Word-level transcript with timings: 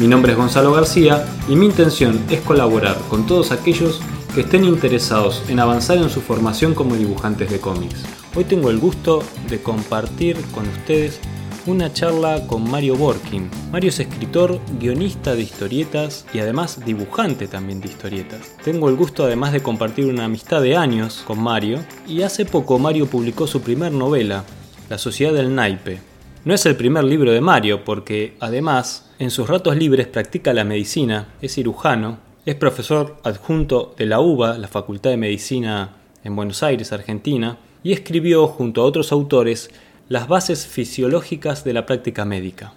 Mi 0.00 0.08
nombre 0.08 0.32
es 0.32 0.38
Gonzalo 0.38 0.72
García 0.72 1.26
y 1.46 1.54
mi 1.56 1.66
intención 1.66 2.24
es 2.30 2.40
colaborar 2.40 2.96
con 3.10 3.26
todos 3.26 3.52
aquellos 3.52 4.00
que 4.34 4.40
estén 4.40 4.64
interesados 4.64 5.42
en 5.50 5.60
avanzar 5.60 5.98
en 5.98 6.08
su 6.08 6.22
formación 6.22 6.72
como 6.72 6.96
dibujantes 6.96 7.50
de 7.50 7.60
cómics. 7.60 8.02
Hoy 8.34 8.44
tengo 8.44 8.70
el 8.70 8.78
gusto 8.78 9.22
de 9.50 9.60
compartir 9.60 10.38
con 10.54 10.66
ustedes 10.68 11.20
una 11.66 11.92
charla 11.92 12.46
con 12.46 12.70
Mario 12.70 12.96
Borkin. 12.96 13.50
Mario 13.70 13.90
es 13.90 14.00
escritor, 14.00 14.58
guionista 14.80 15.34
de 15.34 15.42
historietas 15.42 16.24
y 16.32 16.38
además 16.38 16.82
dibujante 16.82 17.46
también 17.46 17.82
de 17.82 17.88
historietas. 17.88 18.56
Tengo 18.64 18.88
el 18.88 18.96
gusto 18.96 19.24
además 19.24 19.52
de 19.52 19.62
compartir 19.62 20.06
una 20.06 20.24
amistad 20.24 20.62
de 20.62 20.78
años 20.78 21.22
con 21.26 21.42
Mario 21.42 21.84
y 22.08 22.22
hace 22.22 22.46
poco 22.46 22.78
Mario 22.78 23.04
publicó 23.04 23.46
su 23.46 23.60
primer 23.60 23.92
novela, 23.92 24.44
La 24.88 24.96
Sociedad 24.96 25.34
del 25.34 25.54
Naipe. 25.54 26.09
No 26.42 26.54
es 26.54 26.64
el 26.64 26.74
primer 26.74 27.04
libro 27.04 27.32
de 27.32 27.42
Mario 27.42 27.84
porque 27.84 28.34
además 28.40 29.10
en 29.18 29.30
sus 29.30 29.46
ratos 29.46 29.76
libres 29.76 30.06
practica 30.06 30.54
la 30.54 30.64
medicina, 30.64 31.34
es 31.42 31.54
cirujano, 31.54 32.18
es 32.46 32.54
profesor 32.54 33.18
adjunto 33.24 33.94
de 33.98 34.06
la 34.06 34.20
UBA, 34.20 34.56
la 34.56 34.68
Facultad 34.68 35.10
de 35.10 35.18
Medicina 35.18 35.96
en 36.24 36.34
Buenos 36.34 36.62
Aires, 36.62 36.92
Argentina, 36.92 37.58
y 37.82 37.92
escribió 37.92 38.46
junto 38.46 38.80
a 38.80 38.86
otros 38.86 39.12
autores 39.12 39.70
las 40.08 40.28
bases 40.28 40.66
fisiológicas 40.66 41.62
de 41.62 41.74
la 41.74 41.84
práctica 41.84 42.24
médica. 42.24 42.72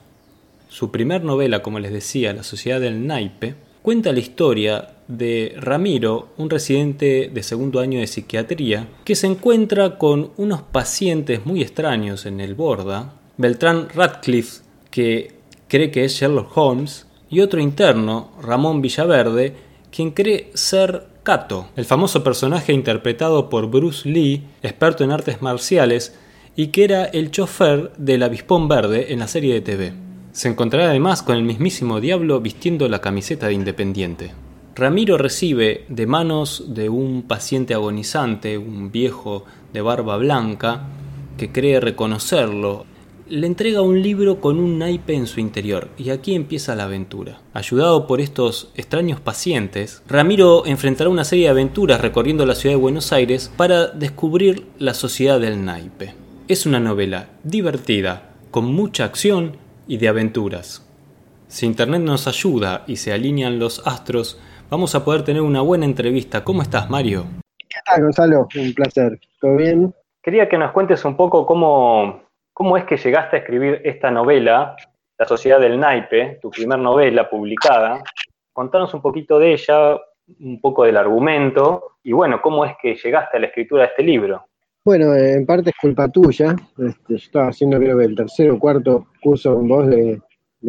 Su 0.67 0.91
primer 0.91 1.23
novela, 1.23 1.61
como 1.61 1.79
les 1.79 1.93
decía, 1.93 2.33
La 2.33 2.43
Sociedad 2.43 2.81
del 2.81 3.07
Naipe, 3.07 3.55
cuenta 3.81 4.11
la 4.11 4.19
historia 4.19 4.89
de 5.07 5.55
Ramiro, 5.57 6.33
un 6.35 6.49
residente 6.49 7.31
de 7.33 7.43
segundo 7.43 7.79
año 7.79 8.01
de 8.01 8.07
psiquiatría, 8.07 8.89
que 9.05 9.15
se 9.15 9.27
encuentra 9.27 9.97
con 9.97 10.31
unos 10.35 10.63
pacientes 10.63 11.45
muy 11.45 11.61
extraños 11.61 12.25
en 12.25 12.41
el 12.41 12.55
Borda, 12.55 13.13
Beltrán 13.35 13.89
Radcliffe, 13.89 14.61
que 14.91 15.33
cree 15.67 15.89
que 15.89 16.05
es 16.05 16.13
Sherlock 16.13 16.55
Holmes, 16.55 17.07
y 17.29 17.39
otro 17.39 17.59
interno, 17.59 18.31
Ramón 18.41 18.81
Villaverde, 18.81 19.55
quien 19.91 20.11
cree 20.11 20.51
ser 20.53 21.07
Kato, 21.23 21.69
el 21.75 21.85
famoso 21.85 22.23
personaje 22.23 22.73
interpretado 22.73 23.49
por 23.49 23.71
Bruce 23.71 24.07
Lee, 24.07 24.43
experto 24.61 25.03
en 25.03 25.11
artes 25.11 25.41
marciales, 25.41 26.15
y 26.55 26.67
que 26.67 26.83
era 26.83 27.05
el 27.05 27.31
chofer 27.31 27.91
del 27.97 28.21
avispón 28.21 28.67
verde 28.67 29.11
en 29.13 29.19
la 29.19 29.27
serie 29.27 29.55
de 29.55 29.61
TV. 29.61 29.93
Se 30.31 30.49
encontrará 30.49 30.89
además 30.89 31.23
con 31.23 31.35
el 31.35 31.43
mismísimo 31.43 31.99
diablo 31.99 32.39
vistiendo 32.39 32.87
la 32.87 33.01
camiseta 33.01 33.47
de 33.47 33.53
Independiente. 33.53 34.31
Ramiro 34.75 35.17
recibe 35.17 35.85
de 35.89 36.05
manos 36.05 36.65
de 36.67 36.89
un 36.89 37.23
paciente 37.23 37.73
agonizante, 37.73 38.59
un 38.59 38.91
viejo 38.91 39.45
de 39.71 39.81
barba 39.81 40.17
blanca, 40.17 40.83
que 41.37 41.51
cree 41.51 41.79
reconocerlo, 41.79 42.85
le 43.33 43.47
entrega 43.47 43.81
un 43.81 43.99
libro 43.99 44.39
con 44.39 44.59
un 44.59 44.77
naipe 44.77 45.15
en 45.15 45.25
su 45.25 45.39
interior, 45.39 45.89
y 45.97 46.11
aquí 46.11 46.35
empieza 46.35 46.75
la 46.75 46.83
aventura. 46.83 47.39
Ayudado 47.55 48.05
por 48.05 48.21
estos 48.21 48.71
extraños 48.75 49.19
pacientes, 49.19 50.03
Ramiro 50.07 50.67
enfrentará 50.67 51.09
una 51.09 51.23
serie 51.23 51.45
de 51.45 51.49
aventuras 51.49 51.99
recorriendo 51.99 52.45
la 52.45 52.53
ciudad 52.53 52.75
de 52.75 52.81
Buenos 52.81 53.11
Aires 53.11 53.51
para 53.57 53.87
descubrir 53.87 54.67
la 54.77 54.93
sociedad 54.93 55.39
del 55.39 55.65
naipe. 55.65 56.13
Es 56.47 56.67
una 56.67 56.79
novela 56.79 57.29
divertida, 57.43 58.35
con 58.51 58.65
mucha 58.65 59.05
acción 59.05 59.57
y 59.87 59.97
de 59.97 60.09
aventuras. 60.09 60.87
Si 61.47 61.65
Internet 61.65 62.03
nos 62.03 62.27
ayuda 62.27 62.83
y 62.85 62.97
se 62.97 63.13
alinean 63.13 63.57
los 63.57 63.81
astros, 63.87 64.39
vamos 64.69 64.93
a 64.93 65.03
poder 65.03 65.23
tener 65.23 65.41
una 65.41 65.61
buena 65.61 65.85
entrevista. 65.85 66.43
¿Cómo 66.43 66.61
estás, 66.61 66.87
Mario? 66.87 67.25
¿Qué 67.57 67.79
tal, 67.83 68.03
Gonzalo? 68.03 68.47
Un 68.55 68.73
placer. 68.75 69.19
¿Todo 69.41 69.55
bien? 69.55 69.91
Quería 70.21 70.47
que 70.47 70.59
nos 70.59 70.71
cuentes 70.71 71.03
un 71.03 71.17
poco 71.17 71.47
cómo, 71.47 72.22
cómo 72.53 72.77
es 72.77 72.85
que 72.85 72.97
llegaste 72.97 73.35
a 73.35 73.39
escribir 73.39 73.81
esta 73.83 74.11
novela, 74.11 74.75
La 75.17 75.25
Sociedad 75.27 75.59
del 75.59 75.79
Naipe, 75.79 76.39
tu 76.41 76.49
primer 76.49 76.79
novela 76.79 77.29
publicada. 77.29 78.01
Contanos 78.53 78.93
un 78.93 79.01
poquito 79.01 79.39
de 79.39 79.53
ella, 79.53 79.99
un 80.39 80.61
poco 80.61 80.83
del 80.83 80.97
argumento 80.97 81.97
y 82.03 82.13
bueno, 82.13 82.41
cómo 82.41 82.63
es 82.65 82.73
que 82.81 82.95
llegaste 82.95 83.37
a 83.37 83.39
la 83.39 83.47
escritura 83.47 83.83
de 83.83 83.89
este 83.89 84.03
libro. 84.03 84.45
Bueno, 84.85 85.15
en 85.15 85.45
parte 85.45 85.69
es 85.69 85.75
culpa 85.81 86.09
tuya. 86.09 86.55
Este, 86.77 87.13
yo 87.13 87.15
estaba 87.15 87.47
haciendo 87.47 87.77
creo 87.79 87.97
que 87.97 88.05
el 88.05 88.15
tercer 88.15 88.51
o 88.51 88.59
cuarto 88.59 89.07
curso 89.21 89.55
con 89.55 89.67
vos 89.67 89.87
de, 89.87 90.21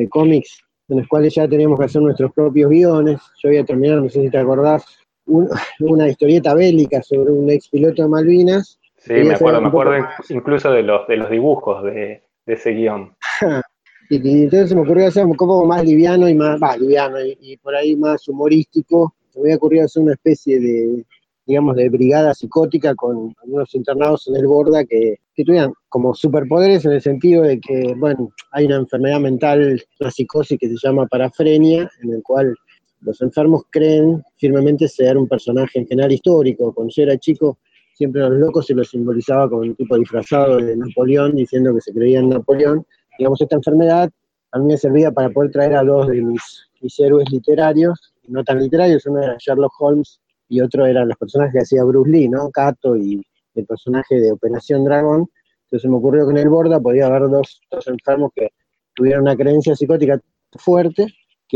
cómics, 0.09 0.61
en 0.89 0.99
los 0.99 1.09
cuales 1.09 1.35
ya 1.35 1.49
teníamos 1.49 1.79
que 1.79 1.87
hacer 1.87 2.01
nuestros 2.01 2.33
propios 2.33 2.71
guiones. 2.71 3.21
Yo 3.43 3.49
había 3.49 3.65
terminado, 3.65 4.03
no 4.03 4.09
sé 4.09 4.23
si 4.23 4.31
te 4.31 4.39
acordás, 4.39 4.85
una 5.81 6.09
historieta 6.09 6.55
bélica 6.55 7.03
sobre 7.03 7.33
un 7.33 7.51
ex 7.51 7.69
piloto 7.69 8.03
de 8.03 8.09
Malvinas. 8.09 8.79
Sí, 9.07 9.13
me 9.13 9.35
acuerdo, 9.35 9.61
me 9.61 9.69
acuerdo 9.69 10.07
incluso 10.31 10.73
de 10.73 10.83
los, 10.83 11.07
de 11.07 11.19
los 11.19 11.31
dibujos 11.31 11.85
de, 11.85 12.23
ese 12.47 12.71
guion. 12.71 13.15
y, 14.11 14.43
entonces 14.45 14.75
me 14.75 14.81
ocurrió 14.81 15.09
hacer 15.09 15.27
un 15.27 15.37
poco 15.37 15.67
más 15.67 15.85
liviano 15.85 16.27
y 16.27 16.35
más, 16.35 16.59
liviano 16.79 17.19
y, 17.21 17.57
por 17.59 17.75
ahí 17.75 17.97
más 17.97 18.27
humorístico. 18.29 19.15
Me 19.35 19.43
había 19.43 19.57
ocurrido 19.57 19.85
hacer 19.85 20.03
una 20.03 20.15
especie 20.15 20.59
de, 20.59 21.05
digamos, 21.45 21.77
de 21.77 21.91
brigada 21.91 22.33
psicótica 22.33 22.95
con 22.95 23.35
algunos 23.43 23.75
internados 23.75 24.27
en 24.29 24.37
el 24.37 24.47
Borda 24.47 24.85
que, 24.85 25.17
que 25.35 25.45
tuvieran 25.45 25.75
como 25.91 26.15
superpoderes 26.15 26.87
en 26.87 26.93
el 26.93 27.03
sentido 27.03 27.43
de 27.43 27.61
que, 27.61 27.95
bueno, 27.99 28.31
hay 28.53 28.65
una 28.65 28.77
enfermedad 28.77 29.21
mental, 29.21 29.83
una 30.01 30.11
psicosis 30.11 30.59
que 30.59 30.69
se 30.69 30.77
llama 30.83 31.07
parafrenia, 31.09 31.91
en 32.03 32.13
el 32.15 32.23
cual 32.23 32.55
los 33.01 33.21
enfermos 33.21 33.65
creen 33.69 34.23
firmemente 34.37 34.89
ser 34.89 35.19
un 35.19 35.29
personaje 35.29 35.79
en 35.79 35.87
general 35.87 36.11
histórico. 36.11 36.73
Cuando 36.73 36.91
yo 36.95 37.03
era 37.03 37.19
chico, 37.19 37.59
siempre 37.95 38.23
a 38.23 38.29
los 38.29 38.39
locos 38.39 38.67
se 38.67 38.75
los 38.75 38.89
simbolizaba 38.89 39.49
como 39.49 39.63
un 39.63 39.75
tipo 39.75 39.97
disfrazado 39.97 40.59
de 40.59 40.77
Napoleón, 40.77 41.35
diciendo 41.35 41.75
que 41.75 41.81
se 41.81 41.93
creía 41.93 42.21
en 42.21 42.29
Napoleón. 42.29 42.85
Digamos, 43.19 43.41
esta 43.41 43.57
enfermedad 43.57 44.11
a 44.53 44.59
mí 44.59 44.67
me 44.67 44.77
servía 44.77 45.11
para 45.11 45.31
poder 45.31 45.51
traer 45.51 45.75
a 45.75 45.83
dos 45.83 46.09
de 46.09 46.23
mis, 46.23 46.69
mis 46.81 46.99
héroes 47.01 47.31
literarios, 47.31 48.15
no 48.29 48.45
tan 48.45 48.61
literarios, 48.61 49.05
uno 49.07 49.23
era 49.23 49.37
Sherlock 49.39 49.73
Holmes 49.81 50.21
y 50.49 50.61
otro 50.61 50.87
eran 50.87 51.09
los 51.09 51.17
personajes 51.17 51.53
que 51.53 51.61
hacía 51.61 51.85
Bruce 51.85 52.11
Lee, 52.11 52.29
¿no? 52.29 52.51
Cato 52.51 52.97
y 52.97 53.21
el 53.55 53.67
personaje 53.67 54.21
de 54.21 54.33
Operación 54.33 54.85
Dragón. 54.85 55.29
Entonces 55.65 55.91
me 55.91 55.97
ocurrió 55.97 56.27
que 56.27 56.33
en 56.33 56.39
el 56.39 56.49
Borda 56.49 56.81
podía 56.81 57.07
haber 57.07 57.29
dos, 57.29 57.61
enfermos 57.87 58.31
que 58.35 58.51
tuvieran 58.95 59.23
una 59.23 59.37
creencia 59.37 59.75
psicótica 59.75 60.21
fuerte, 60.53 61.07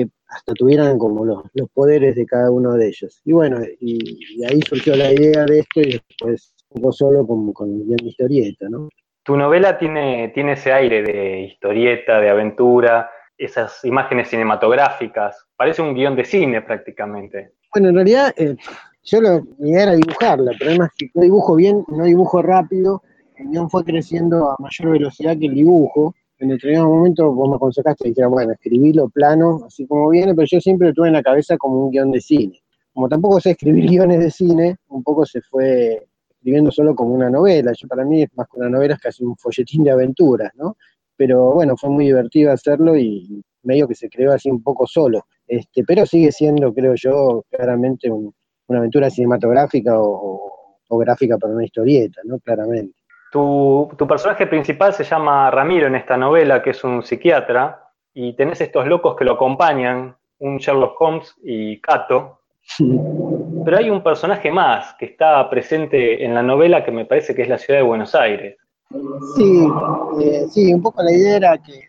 que 0.05 0.11
hasta 0.29 0.53
tuvieran 0.55 0.99
como 0.99 1.25
los, 1.25 1.45
los 1.55 1.69
poderes 1.71 2.15
de 2.15 2.27
cada 2.27 2.51
uno 2.51 2.75
de 2.75 2.89
ellos. 2.89 3.21
Y 3.25 3.33
bueno, 3.33 3.59
y, 3.81 4.45
ahí 4.45 4.61
surgió 4.69 4.95
la 4.97 5.13
idea 5.13 5.45
de 5.45 5.61
esto 5.61 5.81
y 5.81 5.93
después 5.93 6.55
un 6.71 6.83
poco 6.83 6.93
solo 6.93 7.27
con, 7.27 7.53
con 7.53 7.89
de 7.89 7.97
historieta, 8.05 8.67
¿no? 8.69 8.89
Tu 9.23 9.37
novela 9.37 9.79
tiene, 9.79 10.31
tiene 10.35 10.53
ese 10.53 10.73
aire 10.73 11.03
de 11.03 11.41
historieta, 11.43 12.21
de 12.21 12.31
aventura, 12.31 13.11
esas 13.37 13.85
imágenes 13.85 14.29
cinematográficas. 14.29 15.47
Parece 15.57 15.83
un 15.83 15.95
guion 15.95 16.17
de 16.17 16.25
cine 16.25 16.63
prácticamente. 16.63 17.53
Bueno, 17.73 17.91
en 17.91 17.95
realidad 17.95 18.35
eh, 18.37 18.57
yo 19.05 19.21
lo, 19.21 19.43
mi 19.59 19.71
idea 19.71 19.85
era 19.85 19.93
dibujarla, 19.93 20.53
pero 20.59 20.71
además 20.71 20.91
que 20.97 21.11
no 21.15 21.23
dibujo 21.23 21.57
bien, 21.57 21.85
no 21.89 22.05
dibujo 22.05 22.43
rápido, 22.43 23.03
el 23.37 23.49
guion 23.49 23.71
fue 23.71 23.85
creciendo 23.85 24.51
a 24.51 24.57
mayor 24.59 24.93
velocidad 24.93 25.37
que 25.39 25.47
el 25.47 25.55
dibujo. 25.55 26.15
En 26.41 26.49
determinado 26.49 26.89
momento 26.89 27.33
vos 27.33 27.51
me 27.51 27.57
aconsejaste 27.57 28.07
y 28.07 28.11
dijera, 28.11 28.29
bueno, 28.29 28.53
escribilo 28.53 29.09
plano, 29.09 29.65
así 29.67 29.87
como 29.87 30.09
viene, 30.11 30.35
pero 30.35 30.47
yo 30.49 30.61
siempre 30.61 30.89
lo 30.89 30.95
tuve 30.95 31.09
en 31.09 31.15
la 31.15 31.23
cabeza 31.23 31.57
como 31.57 31.85
un 31.85 31.91
guion 31.91 32.13
de 32.13 32.21
cine. 32.21 32.63
Como 32.93 33.09
tampoco 33.09 33.41
sé 33.41 33.51
escribir 33.51 33.87
guiones 33.91 34.21
de 34.21 34.31
cine, 34.31 34.77
un 34.89 35.03
poco 35.03 35.27
se 35.27 35.41
fue 35.41 36.07
escribiendo 36.31 36.71
solo 36.71 36.95
como 36.95 37.15
una 37.15 37.29
novela. 37.29 37.73
Yo 37.77 37.89
para 37.89 38.05
mí 38.05 38.23
es 38.23 38.29
más 38.37 38.47
que 38.49 38.59
una 38.59 38.71
novela, 38.71 38.95
es 38.95 39.01
casi 39.01 39.25
un 39.25 39.37
folletín 39.37 39.83
de 39.83 39.91
aventuras, 39.91 40.53
¿no? 40.55 40.77
Pero 41.17 41.53
bueno, 41.55 41.77
fue 41.77 41.91
muy 41.91 42.05
divertido 42.07 42.53
hacerlo 42.53 42.97
y 42.97 43.43
medio 43.65 43.89
que 43.89 43.95
se 43.95 44.09
creó 44.09 44.33
así 44.33 44.49
un 44.51 44.63
poco 44.63 44.87
solo. 44.87 45.27
Este, 45.47 45.83
pero 45.85 46.07
sigue 46.07 46.31
siendo, 46.31 46.73
creo 46.73 46.95
yo, 46.95 47.45
claramente 47.51 48.11
una 48.11 48.79
aventura 48.79 49.11
cinematográfica 49.11 49.93
o, 49.99 50.55
gráfica 50.91 51.37
para 51.37 51.55
una 51.55 51.65
historieta, 51.65 52.21
¿no? 52.25 52.39
Claramente. 52.39 52.98
Tu, 53.31 53.89
personaje 54.09 54.47
principal 54.47 54.93
se 54.95 55.05
llama 55.05 55.51
Ramiro 55.51 55.87
en 55.87 55.97
esta 55.97 56.17
novela, 56.17 56.63
que 56.63 56.71
es 56.71 56.83
un 56.85 57.03
psiquiatra, 57.03 57.91
y 58.15 58.35
tenés 58.35 58.61
estos 58.61 58.87
locos 58.87 59.17
que 59.17 59.25
lo 59.25 59.33
acompañan, 59.33 60.17
un 60.39 60.59
Sherlock 60.59 61.01
Holmes 61.01 61.35
y 61.43 61.81
Cato. 61.81 62.41
Pero 63.65 63.77
hay 63.77 63.91
un 63.91 64.03
personaje 64.03 64.51
más 64.51 64.95
que 64.99 65.07
está 65.07 65.49
presente 65.49 66.25
en 66.25 66.35
la 66.35 66.43
novela 66.43 66.85
que 66.85 66.91
me 66.91 67.05
parece 67.05 67.35
que 67.35 67.43
es 67.43 67.49
la 67.49 67.59
ciudad 67.59 67.81
de 67.81 67.87
Buenos 67.87 68.15
Aires. 68.15 68.57
Sí, 69.37 69.69
eh, 70.21 70.47
sí, 70.51 70.73
un 70.73 70.83
poco 70.83 71.03
la 71.03 71.13
idea 71.13 71.37
era 71.37 71.59
que 71.59 71.89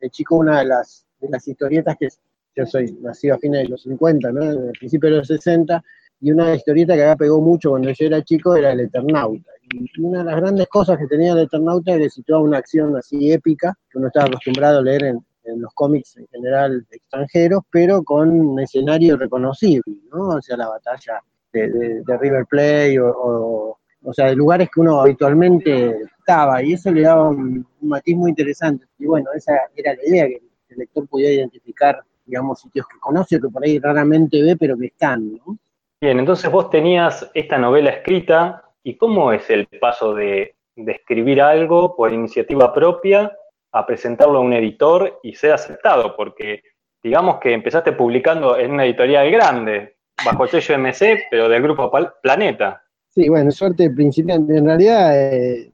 de 0.00 0.10
chico 0.10 0.36
una 0.36 0.58
de 0.60 0.66
las, 0.66 1.06
de 1.20 1.28
las 1.28 1.46
historietas 1.46 1.96
que 1.98 2.08
yo 2.54 2.66
soy 2.66 2.92
nacido 3.00 3.36
a 3.36 3.38
fines 3.38 3.62
de 3.62 3.68
los 3.68 3.82
50, 3.82 4.32
¿no? 4.32 4.42
En 4.42 4.68
el 4.68 4.72
principio 4.72 5.10
de 5.10 5.16
los 5.16 5.28
60, 5.28 5.82
y 6.22 6.30
una 6.30 6.54
historieta 6.54 6.94
que 6.94 7.02
había 7.02 7.16
pegó 7.16 7.40
mucho 7.40 7.70
cuando 7.70 7.90
yo 7.90 8.06
era 8.06 8.22
chico 8.22 8.54
era 8.54 8.70
El 8.70 8.80
Eternauta. 8.80 9.50
Y 9.72 10.00
una 10.00 10.18
de 10.18 10.24
las 10.24 10.36
grandes 10.36 10.68
cosas 10.68 10.96
que 10.96 11.08
tenía 11.08 11.32
El 11.32 11.40
Eternauta 11.40 11.92
era 11.92 12.04
que 12.04 12.10
situaba 12.10 12.44
una 12.44 12.58
acción 12.58 12.96
así 12.96 13.32
épica, 13.32 13.76
que 13.90 13.98
uno 13.98 14.06
estaba 14.06 14.26
acostumbrado 14.26 14.78
a 14.78 14.82
leer 14.82 15.02
en, 15.04 15.24
los 15.56 15.74
cómics 15.74 16.16
en 16.16 16.28
general 16.28 16.86
extranjeros, 16.88 17.62
pero 17.68 18.04
con 18.04 18.30
un 18.30 18.60
escenario 18.60 19.16
reconocible, 19.16 19.96
¿no? 20.12 20.28
O 20.28 20.40
sea, 20.40 20.56
la 20.56 20.68
batalla 20.68 21.20
de, 21.52 22.04
River 22.06 22.46
Plate 22.46 23.00
o, 23.00 23.76
o, 24.04 24.12
sea, 24.14 24.26
de 24.26 24.36
lugares 24.36 24.68
que 24.72 24.80
uno 24.80 25.00
habitualmente 25.00 26.02
estaba, 26.20 26.62
y 26.62 26.74
eso 26.74 26.92
le 26.92 27.02
daba 27.02 27.30
un, 27.30 27.66
un 27.80 27.88
matiz 27.88 28.16
muy 28.16 28.30
interesante. 28.30 28.86
Y 29.00 29.06
bueno, 29.06 29.30
esa 29.34 29.52
era 29.74 29.94
la 29.94 30.06
idea, 30.06 30.28
que 30.28 30.40
el 30.68 30.78
lector 30.78 31.08
pudiera 31.08 31.34
identificar 31.34 32.00
digamos, 32.24 32.60
sitios 32.60 32.86
que 32.86 33.00
conoce, 33.00 33.40
que 33.40 33.48
por 33.48 33.64
ahí 33.64 33.80
raramente 33.80 34.40
ve, 34.40 34.56
pero 34.56 34.78
que 34.78 34.86
están, 34.86 35.32
¿no? 35.34 35.58
Bien, 36.02 36.18
entonces 36.18 36.50
vos 36.50 36.68
tenías 36.68 37.30
esta 37.32 37.58
novela 37.58 37.90
escrita, 37.90 38.64
¿y 38.82 38.96
cómo 38.96 39.32
es 39.32 39.48
el 39.50 39.68
paso 39.68 40.16
de, 40.16 40.56
escribir 40.74 41.40
algo 41.40 41.94
por 41.94 42.12
iniciativa 42.12 42.74
propia 42.74 43.30
a 43.70 43.86
presentarlo 43.86 44.38
a 44.38 44.40
un 44.40 44.52
editor 44.52 45.20
y 45.22 45.36
ser 45.36 45.52
aceptado? 45.52 46.16
Porque 46.16 46.60
digamos 47.00 47.38
que 47.38 47.52
empezaste 47.52 47.92
publicando 47.92 48.58
en 48.58 48.72
una 48.72 48.84
editorial 48.84 49.30
grande, 49.30 49.94
bajo 50.26 50.42
el 50.42 50.50
sello 50.50 50.76
MC, 50.76 51.26
pero 51.30 51.48
del 51.48 51.62
grupo 51.62 51.88
Planeta. 52.20 52.82
Sí, 53.10 53.28
bueno, 53.28 53.52
suerte 53.52 53.88
principiante. 53.90 54.56
En 54.56 54.66
realidad, 54.66 55.16
eh, 55.16 55.72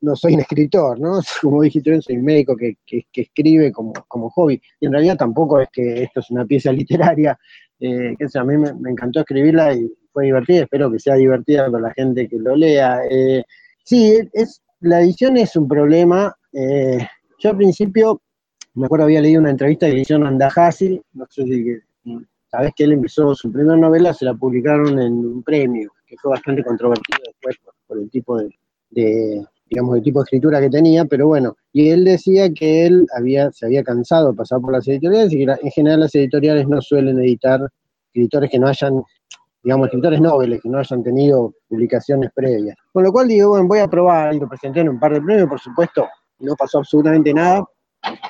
no 0.00 0.16
soy 0.16 0.34
un 0.34 0.40
escritor, 0.40 0.98
¿no? 0.98 1.20
Como 1.40 1.62
dijiste, 1.62 2.02
soy 2.02 2.16
un 2.16 2.24
médico 2.24 2.56
que, 2.56 2.76
escribe 3.14 3.70
como, 3.70 3.92
como, 4.08 4.30
hobby. 4.30 4.60
Y 4.80 4.86
en 4.86 4.92
realidad 4.92 5.16
tampoco 5.16 5.60
es 5.60 5.68
que 5.72 6.02
esto 6.02 6.18
es 6.18 6.30
una 6.32 6.44
pieza 6.44 6.72
literaria, 6.72 7.38
eh, 7.80 8.14
que 8.18 8.38
a 8.38 8.44
mí 8.44 8.56
me, 8.56 8.90
encantó 8.90 9.20
escribirla 9.20 9.74
y 9.74 9.90
fue 10.12 10.26
divertida, 10.26 10.62
espero 10.62 10.90
que 10.90 10.98
sea 10.98 11.14
divertida 11.14 11.70
para 11.70 11.84
la 11.84 11.94
gente 11.94 12.28
que 12.28 12.38
lo 12.38 12.54
lea. 12.54 13.00
Eh, 13.10 13.42
sí, 13.84 14.18
es, 14.32 14.62
la 14.80 15.00
edición 15.00 15.36
es 15.36 15.56
un 15.56 15.66
problema. 15.66 16.34
Eh, 16.52 16.98
yo 17.38 17.50
al 17.50 17.56
principio, 17.56 18.20
me 18.74 18.86
acuerdo 18.86 19.04
había 19.04 19.20
leído 19.20 19.40
una 19.40 19.50
entrevista 19.50 19.86
de 19.86 19.92
edición 19.92 20.26
Andajasi, 20.26 21.00
no 21.14 21.26
sé 21.30 21.44
si 21.44 21.80
sabes 22.50 22.72
que 22.74 22.84
él 22.84 22.92
empezó 22.92 23.34
su 23.34 23.50
primera 23.50 23.76
novela, 23.76 24.12
se 24.12 24.24
la 24.24 24.34
publicaron 24.34 24.98
en 24.98 25.12
un 25.12 25.42
premio, 25.42 25.92
que 26.06 26.16
fue 26.16 26.32
bastante 26.32 26.64
controvertido 26.64 27.18
después 27.24 27.56
por, 27.86 27.98
el 27.98 28.10
tipo 28.10 28.38
de, 28.90 29.46
digamos, 29.70 29.96
el 29.96 30.02
tipo 30.02 30.18
de 30.18 30.24
escritura 30.24 30.60
que 30.60 30.68
tenía, 30.68 31.04
pero 31.04 31.28
bueno, 31.28 31.56
y 31.72 31.90
él 31.90 32.04
decía 32.04 32.52
que 32.52 32.86
él 32.86 33.06
había, 33.16 33.52
se 33.52 33.66
había 33.66 33.84
cansado 33.84 34.32
de 34.32 34.36
pasar 34.36 34.60
por 34.60 34.72
las 34.72 34.86
editoriales 34.88 35.32
y 35.32 35.46
que 35.46 35.52
en 35.52 35.70
general 35.70 36.00
las 36.00 36.14
editoriales 36.16 36.66
no 36.66 36.82
suelen 36.82 37.20
editar 37.20 37.60
escritores 38.08 38.50
que 38.50 38.58
no 38.58 38.66
hayan, 38.66 39.00
digamos, 39.62 39.86
escritores 39.86 40.20
nobles, 40.20 40.60
que 40.60 40.68
no 40.68 40.78
hayan 40.78 41.04
tenido 41.04 41.54
publicaciones 41.68 42.30
previas. 42.34 42.76
Con 42.92 43.04
lo 43.04 43.12
cual 43.12 43.28
digo, 43.28 43.50
bueno, 43.50 43.68
voy 43.68 43.78
a 43.78 43.86
probar, 43.86 44.34
y 44.34 44.40
lo 44.40 44.48
presenté 44.48 44.80
en 44.80 44.88
un 44.88 44.98
par 44.98 45.14
de 45.14 45.22
premios, 45.22 45.48
por 45.48 45.60
supuesto, 45.60 46.08
no 46.40 46.56
pasó 46.56 46.78
absolutamente 46.78 47.32
nada, 47.32 47.64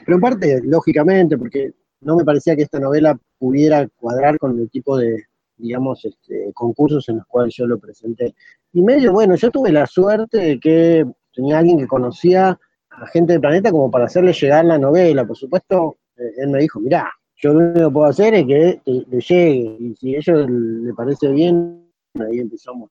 pero 0.05 0.17
en 0.17 0.21
parte, 0.21 0.61
lógicamente, 0.63 1.39
porque 1.39 1.73
no 2.03 2.17
me 2.17 2.25
parecía 2.25 2.55
que 2.55 2.63
esta 2.63 2.79
novela 2.79 3.19
pudiera 3.39 3.89
cuadrar 3.97 4.39
con 4.39 4.59
el 4.59 4.69
tipo 4.69 4.99
de, 4.99 5.25
digamos, 5.57 6.05
este, 6.05 6.53
concursos 6.53 7.09
en 7.09 7.19
los 7.19 7.27
cuales 7.27 7.55
yo 7.57 7.67
lo 7.67 7.79
presenté. 7.79 8.35
Y 8.73 8.83
medio, 8.83 9.13
bueno, 9.13 9.37
yo 9.37 9.51
tuve 9.51 9.73
la 9.73 9.87
suerte 9.87 10.39
de 10.39 10.61
que 10.61 11.07
tenía 11.35 11.59
alguien 11.59 11.79
que 11.79 11.87
conocía 11.87 12.59
a 12.91 13.07
gente 13.07 13.33
del 13.33 13.41
planeta 13.41 13.71
como 13.71 13.91
para 13.91 14.07
hacerle 14.07 14.33
llegar 14.33 14.65
la 14.65 14.79
novela. 14.79 15.25
Por 15.25 15.37
supuesto, 15.37 15.97
eh, 16.17 16.33
él 16.39 16.51
me 16.51 16.61
dijo, 16.61 16.81
mirá, 16.81 17.11
yo 17.37 17.53
lo 17.53 17.61
único 17.61 17.89
que 17.89 17.93
puedo 17.93 18.07
hacer 18.07 18.35
es 18.35 18.47
que 18.47 18.81
le 18.85 19.21
llegue, 19.21 19.77
y 19.81 19.95
si 19.97 20.15
a 20.15 20.19
ellos 20.19 20.51
le 20.51 20.95
parece 20.95 21.29
bien, 21.29 21.91
ahí 22.19 22.39
empezamos, 22.39 22.91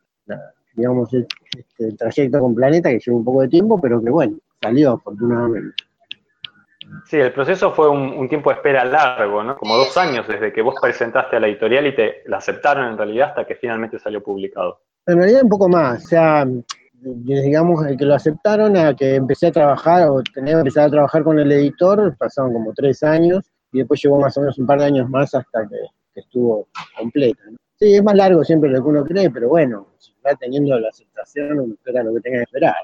digamos, 0.76 1.14
este, 1.14 1.86
el 1.86 1.98
trayecto 1.98 2.40
con 2.40 2.56
Planeta, 2.56 2.90
que 2.90 3.00
llevó 3.00 3.18
un 3.18 3.26
poco 3.26 3.42
de 3.42 3.50
tiempo, 3.50 3.80
pero 3.80 4.02
que 4.02 4.10
bueno, 4.10 4.38
salió 4.62 4.94
afortunadamente. 4.94 5.76
Sí, 7.06 7.18
el 7.18 7.32
proceso 7.32 7.72
fue 7.72 7.90
un, 7.90 8.28
tiempo 8.28 8.50
de 8.50 8.56
espera 8.56 8.84
largo, 8.84 9.44
¿no? 9.44 9.56
Como 9.58 9.78
dos 9.78 9.96
años 9.98 10.28
desde 10.28 10.52
que 10.52 10.62
vos 10.62 10.76
presentaste 10.82 11.36
a 11.36 11.40
la 11.40 11.48
editorial 11.48 11.86
y 11.88 11.96
te 11.96 12.24
la 12.26 12.38
aceptaron 12.38 12.88
en 12.88 12.98
realidad 12.98 13.30
hasta 13.30 13.46
que 13.46 13.56
finalmente 13.56 14.00
salió 14.00 14.24
publicado. 14.24 14.82
En 15.06 15.18
realidad 15.18 15.44
un 15.44 15.50
poco 15.50 15.70
más, 15.70 16.04
o 16.04 16.08
sea, 16.08 16.48
digamos, 17.02 17.86
el 17.86 17.98
que 17.98 18.06
lo 18.06 18.16
aceptaron 18.16 18.76
a 18.78 18.96
que 18.96 19.16
empecé 19.16 19.48
a 19.48 19.52
trabajar 19.52 20.10
o 20.10 20.22
tenía 20.34 20.54
que 20.54 20.60
empezar 20.60 20.88
a 20.88 20.92
trabajar 20.92 21.24
con 21.24 21.40
el 21.40 21.52
editor, 21.52 22.16
pasaron 22.18 22.54
como 22.54 22.74
tres 22.74 23.04
años 23.04 23.46
y 23.72 23.80
después 23.80 24.02
llevó 24.02 24.20
más 24.20 24.38
o 24.38 24.42
menos 24.42 24.58
un 24.58 24.66
par 24.66 24.80
de 24.80 24.86
años 24.86 25.10
más 25.10 25.34
hasta 25.34 25.68
que, 25.68 25.76
estuvo 26.16 26.68
completa. 26.98 27.42
Sí, 27.78 27.96
es 27.96 28.04
más 28.04 28.16
largo 28.16 28.44
siempre 28.44 28.70
lo 28.70 28.84
que 28.84 28.90
uno 28.90 29.06
cree, 29.06 29.30
pero 29.30 29.48
bueno, 29.48 29.88
si 29.98 30.14
va 30.26 30.36
teniendo 30.36 30.78
la 30.78 30.90
aceptación, 30.90 31.60
uno 31.60 31.74
espera 31.76 32.04
lo 32.04 32.14
que 32.16 32.22
tenga 32.22 32.38
que 32.40 32.44
esperar. 32.44 32.76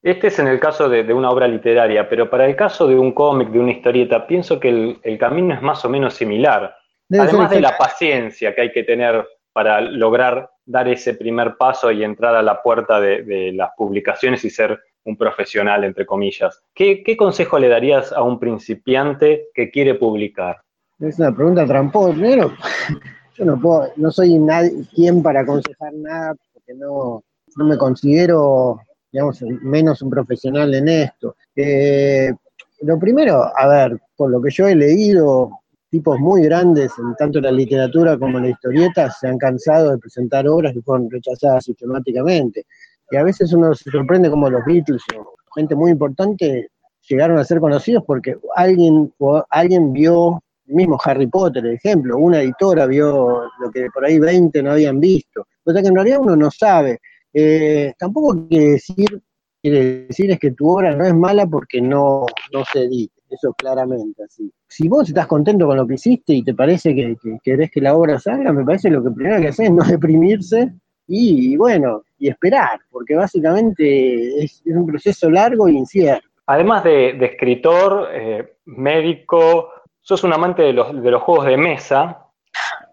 Este 0.00 0.26
es 0.26 0.38
en 0.38 0.48
el 0.48 0.60
caso 0.60 0.88
de, 0.88 1.12
una 1.12 1.30
obra 1.30 1.48
literaria, 1.48 2.08
pero 2.08 2.28
para 2.28 2.46
el 2.46 2.54
caso 2.54 2.86
de 2.86 2.94
un 2.94 3.12
cómic, 3.12 3.48
de 3.48 3.58
una 3.58 3.72
historieta, 3.72 4.26
pienso 4.26 4.60
que 4.60 4.98
el, 5.02 5.18
camino 5.18 5.54
es 5.54 5.62
más 5.62 5.84
o 5.84 5.88
menos 5.88 6.14
similar. 6.14 6.76
Además 7.10 7.50
de 7.50 7.60
la 7.60 7.76
paciencia 7.76 8.54
que 8.54 8.60
hay 8.60 8.72
que 8.72 8.84
tener 8.84 9.26
para 9.54 9.80
lograr 9.80 10.50
dar 10.66 10.88
ese 10.88 11.14
primer 11.14 11.56
paso 11.56 11.92
y 11.92 12.02
entrar 12.02 12.34
a 12.34 12.42
la 12.42 12.60
puerta 12.60 13.00
de, 13.00 13.52
las 13.54 13.70
publicaciones 13.76 14.44
y 14.44 14.50
ser 14.50 14.78
un 15.04 15.16
profesional, 15.16 15.84
entre 15.84 16.04
comillas. 16.04 16.60
¿Qué, 16.74 17.16
consejo 17.16 17.58
le 17.58 17.68
darías 17.68 18.12
a 18.12 18.22
un 18.22 18.40
principiante 18.40 19.46
que 19.54 19.70
quiere 19.70 19.94
publicar? 19.94 20.60
Es 20.98 21.18
una 21.20 21.32
pregunta 21.32 21.64
tramposa. 21.66 22.14
Primero, 22.14 22.52
yo 23.34 23.44
no 23.44 23.60
puedo, 23.60 23.92
no 23.96 24.10
soy 24.10 24.38
nadie, 24.38 24.72
quien 24.92 25.22
para 25.22 25.40
aconsejar 25.40 25.92
nada, 25.94 26.34
porque 26.52 26.74
no, 26.74 27.22
no 27.56 27.64
me 27.64 27.78
considero, 27.78 28.80
digamos, 29.12 29.40
menos 29.62 30.02
un 30.02 30.10
profesional 30.10 30.74
en 30.74 30.88
esto. 30.88 31.36
Eh, 31.54 32.32
lo 32.80 32.98
primero, 32.98 33.52
a 33.56 33.68
ver, 33.68 34.00
por 34.16 34.30
lo 34.30 34.42
que 34.42 34.50
yo 34.50 34.66
he 34.66 34.74
leído, 34.74 35.60
tipos 35.94 36.18
muy 36.18 36.42
grandes, 36.42 36.90
en 36.98 37.14
tanto 37.14 37.38
en 37.38 37.44
la 37.44 37.52
literatura 37.52 38.18
como 38.18 38.38
en 38.38 38.44
la 38.44 38.50
historieta, 38.50 39.08
se 39.12 39.28
han 39.28 39.38
cansado 39.38 39.92
de 39.92 39.98
presentar 39.98 40.48
obras 40.48 40.72
que 40.72 40.82
fueron 40.82 41.08
rechazadas 41.08 41.66
sistemáticamente. 41.66 42.66
Y 43.12 43.16
a 43.16 43.22
veces 43.22 43.52
uno 43.52 43.72
se 43.74 43.92
sorprende 43.92 44.28
como 44.28 44.50
los 44.50 44.64
Beatles 44.64 45.02
o 45.16 45.36
gente 45.54 45.76
muy 45.76 45.92
importante 45.92 46.68
llegaron 47.08 47.38
a 47.38 47.44
ser 47.44 47.60
conocidos 47.60 48.02
porque 48.04 48.36
alguien, 48.56 49.14
alguien 49.50 49.92
vio, 49.92 50.42
mismo 50.66 50.98
Harry 51.04 51.28
Potter, 51.28 51.64
ejemplo, 51.66 52.18
una 52.18 52.40
editora 52.40 52.86
vio 52.86 53.44
lo 53.60 53.70
que 53.70 53.86
por 53.94 54.04
ahí 54.04 54.18
20 54.18 54.64
no 54.64 54.72
habían 54.72 54.98
visto. 54.98 55.46
O 55.62 55.72
sea 55.72 55.80
que 55.80 55.88
en 55.88 55.94
realidad 55.94 56.18
uno 56.20 56.34
no 56.34 56.50
sabe. 56.50 56.98
Eh, 57.32 57.92
tampoco 57.96 58.48
quiere 58.48 58.70
decir, 58.70 59.22
quiere 59.62 60.06
decir 60.08 60.32
es 60.32 60.40
que 60.40 60.50
tu 60.50 60.68
obra 60.68 60.96
no 60.96 61.04
es 61.04 61.14
mala 61.14 61.46
porque 61.46 61.80
no, 61.80 62.26
no 62.52 62.64
se 62.64 62.80
edita 62.80 63.13
eso 63.34 63.52
claramente 63.54 64.24
así. 64.24 64.50
Si 64.68 64.88
vos 64.88 65.08
estás 65.08 65.26
contento 65.26 65.66
con 65.66 65.76
lo 65.76 65.86
que 65.86 65.94
hiciste 65.94 66.34
y 66.34 66.42
te 66.42 66.54
parece 66.54 66.94
que, 66.94 67.16
querés 67.42 67.70
que 67.70 67.80
la 67.80 67.94
obra 67.94 68.18
salga, 68.18 68.52
me 68.52 68.64
parece 68.64 68.90
lo 68.90 69.02
que 69.02 69.10
primero 69.10 69.40
que 69.40 69.48
hacer 69.48 69.66
es 69.66 69.72
no 69.72 69.84
deprimirse 69.88 70.72
y, 71.06 71.56
bueno, 71.56 72.02
y 72.18 72.28
esperar, 72.28 72.80
porque 72.90 73.14
básicamente 73.14 74.42
es, 74.42 74.62
un 74.64 74.86
proceso 74.86 75.28
largo 75.28 75.68
e 75.68 75.72
incierto. 75.72 76.26
Además 76.46 76.84
de, 76.84 77.10
escritor, 77.24 78.08
eh, 78.12 78.56
médico, 78.64 79.70
sos 80.00 80.24
un 80.24 80.32
amante 80.32 80.62
de 80.62 80.72
los, 80.72 81.02
de 81.02 81.10
los 81.10 81.22
juegos 81.22 81.46
de 81.46 81.56
mesa. 81.56 82.26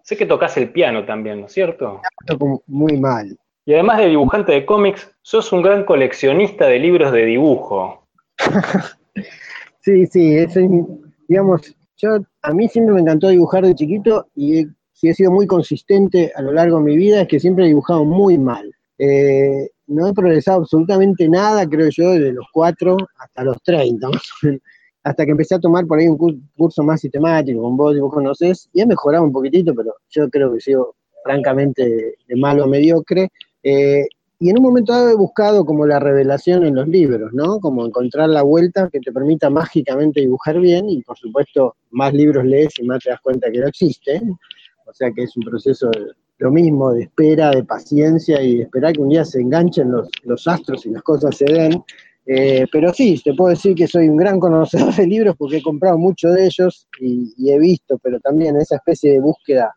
Sé 0.04 0.18
que 0.18 0.26
tocas 0.26 0.58
el 0.58 0.72
piano 0.72 1.06
también, 1.06 1.42
¿no 1.42 1.46
es 1.46 1.54
cierto? 1.54 2.02
Toco 2.26 2.64
muy 2.68 2.98
mal. 2.98 3.38
Y 3.66 3.74
además 3.74 4.00
de 4.00 4.08
dibujante 4.08 4.52
de 4.52 4.66
cómics, 4.66 5.12
sos 5.22 5.52
un 5.54 5.62
gran 5.62 5.86
coleccionista 5.86 6.66
de 6.66 6.80
libros 6.80 7.12
de 7.12 7.26
dibujo. 7.26 8.08
Sí, 9.82 10.06
sí, 10.06 10.36
eso 10.36 10.60
digamos, 11.28 11.76
yo 11.98 12.20
a 12.42 12.54
mí 12.54 12.68
siempre 12.68 12.94
me 12.94 13.02
encantó 13.02 13.30
dibujar 13.30 13.66
de 13.66 13.74
chiquito 13.74 14.28
y 14.36 14.66
si 14.94 15.10
he 15.10 15.14
sido 15.14 15.32
muy 15.32 15.48
consistente 15.48 16.32
a 16.36 16.42
lo 16.42 16.52
largo 16.52 16.78
de 16.78 16.84
mi 16.84 16.98
vida 16.98 17.22
es 17.22 17.28
que 17.28 17.40
siempre 17.40 17.66
he 17.66 17.70
dibujado 17.70 18.06
muy 18.06 18.38
mal. 18.38 18.72
Eh, 19.00 19.70
no 19.88 20.08
he 20.08 20.14
progresado 20.14 20.60
absolutamente 20.60 21.28
nada, 21.28 21.68
creo 21.68 21.90
yo, 21.90 22.12
desde 22.12 22.34
los 22.34 22.46
4 22.54 22.96
hasta 23.18 23.44
los 23.44 23.58
30, 23.64 24.08
hasta 25.04 25.26
que 25.26 25.32
empecé 25.32 25.56
a 25.56 25.60
tomar 25.60 25.88
por 25.88 25.98
ahí 25.98 26.08
un 26.08 26.18
curso 26.56 26.84
más 26.84 27.02
sistemático, 27.02 27.62
con 27.62 27.76
vos, 27.76 28.00
vos 28.00 28.14
conocés, 28.14 28.70
y 28.74 28.82
he 28.82 28.86
mejorado 28.86 29.24
un 29.24 29.32
poquitito, 29.32 29.74
pero 29.74 29.96
yo 30.10 30.30
creo 30.30 30.54
que 30.54 30.62
sigo 30.62 30.96
francamente 31.24 32.16
de 32.28 32.36
malo 32.36 32.66
a 32.66 32.68
mediocre. 32.68 33.30
Eh, 33.64 34.06
y 34.42 34.50
en 34.50 34.58
un 34.58 34.64
momento 34.64 34.92
dado 34.92 35.12
he 35.12 35.16
buscado 35.16 35.64
como 35.64 35.86
la 35.86 36.00
revelación 36.00 36.66
en 36.66 36.74
los 36.74 36.88
libros, 36.88 37.32
¿no? 37.32 37.60
Como 37.60 37.86
encontrar 37.86 38.28
la 38.28 38.42
vuelta 38.42 38.90
que 38.92 39.00
te 39.00 39.12
permita 39.12 39.52
mágicamente 39.52 40.22
dibujar 40.22 40.60
bien 40.60 40.90
y 40.90 41.04
por 41.04 41.16
supuesto 41.16 41.76
más 41.92 42.12
libros 42.12 42.44
lees 42.44 42.74
y 42.80 42.84
más 42.84 43.04
te 43.04 43.12
das 43.12 43.22
cuenta 43.22 43.52
que 43.52 43.60
no 43.60 43.68
existen. 43.68 44.36
O 44.88 44.94
sea 44.94 45.12
que 45.12 45.24
es 45.24 45.38
un 45.38 45.44
proceso 45.44 45.92
de, 45.92 46.08
lo 46.40 46.50
mismo, 46.50 46.92
de 46.92 47.04
espera, 47.04 47.52
de 47.52 47.64
paciencia 47.64 48.42
y 48.42 48.58
de 48.58 48.64
esperar 48.64 48.94
que 48.94 49.02
un 49.02 49.10
día 49.10 49.24
se 49.24 49.40
enganchen 49.42 49.92
los, 49.92 50.48
astros 50.48 50.88
y 50.88 50.90
las 50.90 51.04
cosas 51.04 51.38
se 51.38 51.46
den. 51.46 51.84
Eh, 52.26 52.66
pero 52.72 52.92
sí, 52.96 53.22
te 53.24 53.36
puedo 53.36 53.52
decir 53.52 53.76
que 53.76 53.86
soy 53.86 54.10
un 54.10 54.18
gran 54.18 54.40
conocedor 54.40 54.96
de 54.96 55.06
libros 55.06 55.36
porque 55.38 55.58
he 55.58 55.62
comprado 55.62 56.00
muchos 56.00 56.34
de 56.34 56.48
ellos 56.48 56.88
y, 57.00 57.32
he 57.48 57.60
visto, 57.60 58.00
pero 58.00 58.20
también 58.20 58.58
esa 58.58 58.78
especie 58.78 59.12
de 59.12 59.20
búsqueda 59.20 59.72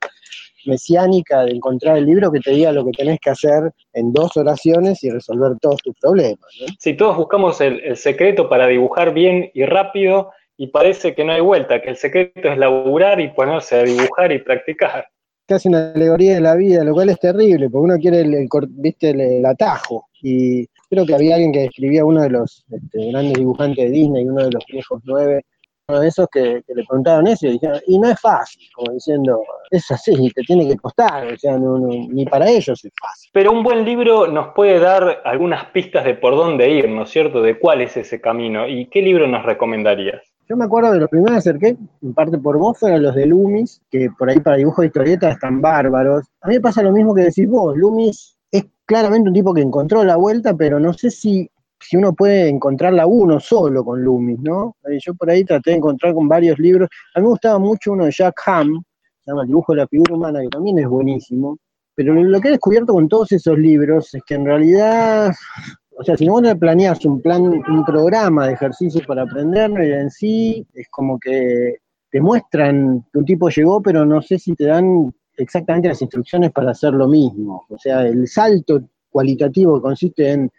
mesiánica 0.67 1.45
de 1.45 1.53
encontrar 1.53 1.99
el 1.99 2.07
libro 2.07 2.31
que 2.33 2.41
te 2.41 2.51
diga 2.51 2.73
lo 2.73 2.85
que 2.85 2.93
tenés 2.93 3.19
que 3.21 3.31
hacer 3.31 3.73
en 3.93 4.13
dos 4.13 4.37
oraciones 4.37 5.03
y 5.05 5.11
resolver 5.11 5.57
todos 5.61 5.77
tus 5.83 5.95
problemas. 6.01 6.39
Si 6.79 6.95
todos 6.95 7.17
buscamos 7.17 7.61
el, 7.61 7.97
secreto 7.97 8.49
para 8.49 8.67
dibujar 8.67 9.15
bien 9.15 9.51
y 9.55 9.65
rápido 9.65 10.31
y 10.57 10.69
parece 10.69 11.15
que 11.15 11.25
no 11.25 11.33
hay 11.33 11.41
vuelta, 11.41 11.81
que 11.81 11.91
el 11.91 11.97
secreto 11.97 12.49
es 12.49 12.59
laburar 12.59 13.21
y 13.21 13.29
ponerse 13.29 13.77
a 13.77 13.83
dibujar 13.83 14.33
y 14.33 14.39
practicar. 14.39 15.07
Casi 15.47 15.69
una 15.69 15.93
alegoría 15.93 16.35
de 16.35 16.41
la 16.41 16.55
vida, 16.55 16.85
lo 16.85 16.95
cual 16.95 17.11
es 17.11 17.19
terrible, 17.19 17.69
porque 17.69 17.85
uno 17.85 17.99
quiere 17.99 18.21
el, 18.21 18.49
¿viste? 18.71 19.11
el 19.11 19.45
atajo. 19.45 20.07
Y 20.23 20.67
creo 20.89 21.05
que 21.05 21.15
había 21.15 21.35
alguien 21.35 21.53
que 21.53 21.65
escribía 21.65 22.05
uno 22.05 22.23
de 22.23 22.31
los 22.31 22.65
este, 22.71 23.11
grandes 23.11 23.35
dibujantes 23.35 23.85
de 23.85 23.91
Disney, 23.91 24.25
uno 24.25 24.45
de 24.45 24.53
los 24.53 24.65
viejos 24.67 25.03
nueve, 25.05 25.45
uno 25.89 26.01
de 26.01 26.09
esos 26.09 26.27
que, 26.33 26.63
le 26.67 26.85
preguntaban 26.85 27.27
eso 27.27 27.47
y 27.47 27.53
dijeron, 27.53 27.81
y 27.87 27.99
no 27.99 28.09
es 28.09 28.21
fácil, 28.21 28.63
como 28.75 28.93
diciendo, 28.93 29.43
es 29.71 29.91
así, 29.91 30.31
te 30.31 30.43
tiene 30.43 30.67
que 30.67 30.77
costar, 30.77 31.27
o 31.27 31.37
sea, 31.37 31.59
ni 31.59 32.25
para 32.25 32.49
ellos 32.49 32.85
es 32.85 32.93
fácil. 32.99 33.31
Pero 33.33 33.53
un 33.53 33.63
buen 33.63 33.85
libro 33.85 34.27
nos 34.27 34.55
puede 34.55 34.79
dar 34.79 35.21
algunas 35.25 35.67
pistas 35.67 36.05
de 36.05 36.15
por 36.15 36.37
dónde 36.37 36.71
ir, 36.71 36.89
¿no 36.89 37.03
es 37.03 37.11
cierto? 37.11 37.43
De 37.43 37.59
cuál 37.59 37.83
es 37.83 37.97
ese 37.97 38.21
camino. 38.21 38.67
¿Y 38.67 38.87
qué 38.87 39.03
libro 39.03 39.27
nos 39.27 39.45
recomendarías? 39.45 40.23
Yo 40.49 40.57
me 40.57 40.65
acuerdo 40.65 40.93
de 40.93 41.01
los 41.01 41.09
primeros 41.09 41.33
que 41.33 41.39
acerqué, 41.39 41.77
en 42.03 42.15
parte 42.15 42.39
por 42.39 42.59
vos, 42.59 42.79
fueron 42.79 43.03
los 43.03 43.15
de 43.15 43.27
Loomis, 43.27 43.83
que 43.91 44.11
por 44.19 44.31
ahí 44.31 44.41
para 44.41 44.57
dibujo 44.57 44.83
de 44.83 44.89
historietas 44.89 45.35
están 45.35 45.61
bárbaros. 45.61 46.27
A 46.41 46.49
mí 46.49 46.55
me 46.55 46.61
pasa 46.61 46.83
lo 46.83 46.93
mismo 46.93 47.15
que 47.15 47.23
decís 47.23 47.49
vos, 47.49 47.77
Loomis 47.77 48.37
es 48.51 48.65
claramente 48.87 49.29
un 49.29 49.35
tipo 49.35 49.53
que 49.53 49.63
encontró 49.63 50.05
la 50.05 50.17
vuelta, 50.17 50.55
pero 50.55 50.79
no 50.79 50.93
sé 50.93 51.11
si, 51.11 51.51
si 51.85 51.97
uno 51.97 52.13
puede 52.15 52.49
encontrarla 52.49 53.07
uno 53.07 53.39
solo 53.39 53.85
con 53.85 54.03
Loomis, 54.03 54.41
¿no? 54.41 54.77
Eh, 54.89 54.99
yo 55.01 55.15
por 55.15 55.31
ahí 55.31 55.45
traté 55.45 55.71
de 55.71 55.77
encontrar 55.77 56.15
con 56.15 56.29
varios 56.29 56.59
libros. 56.59 56.89
A 57.15 57.21
mí 57.21 57.25
me 57.25 57.31
gustaba 57.31 57.59
mucho 57.59 57.93
uno 57.93 58.07
de 58.07 58.11
Jack 58.11 58.41
Ham, 58.47 58.83
se 59.21 59.31
llama 59.31 59.43
El 59.43 59.49
dibujo 59.49 59.73
de 59.73 59.79
la 59.79 59.87
figura 59.87 60.15
humana, 60.15 60.41
que 60.41 60.49
también 60.49 60.79
es 60.79 60.87
buenísimo. 60.87 61.59
Pero 61.95 62.15
lo 62.15 62.41
que 62.41 62.49
he 62.49 62.53
descubierto 62.53 62.93
con 62.93 63.09
todos 63.09 63.33
esos 63.33 63.59
libros 63.59 64.13
es 64.15 64.23
que 64.27 64.35
en 64.35 64.47
realidad, 64.47 65.33
o 65.97 66.03
sea, 66.03 66.17
si 66.17 66.27
no 66.27 66.41
planeas 66.59 67.05
un 67.05 67.21
plan, 67.21 67.43
un 67.43 67.85
programa 67.85 68.47
de 68.47 68.55
ejercicios 68.55 69.07
para 69.07 69.23
aprenderlo, 69.23 69.85
y 69.85 69.93
en 69.93 70.11
sí 70.11 70.67
es 70.75 70.89
como 70.91 71.19
que 71.21 71.77
te 72.11 72.21
muestran 72.21 73.05
que 73.13 73.19
un 73.19 73.25
tipo 73.25 73.49
llegó, 73.49 73.81
pero 73.81 74.05
no 74.05 74.23
sé 74.23 74.39
si 74.39 74.55
te 74.55 74.65
dan 74.65 75.13
exactamente 75.37 75.89
las 75.89 76.03
instrucciones 76.03 76.51
para 76.53 76.73
hacer 76.73 76.95
lo 76.95 77.07
mismo. 77.07 77.65
O 77.69 77.79
sea, 77.79 78.07
el 78.07 78.27
salto 78.27 78.83
cualitativo 79.11 79.81
consiste 79.81 80.33
en 80.33 80.51